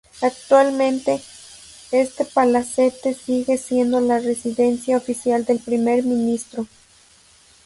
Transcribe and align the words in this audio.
Actualmente, 0.23 1.21
este 1.91 2.25
palacete 2.25 3.13
sigue 3.13 3.59
siendo 3.59 3.99
la 3.99 4.17
residencia 4.17 4.97
oficial 4.97 5.45
del 5.45 5.59
Primer 5.59 6.03
Ministro. 6.03 6.65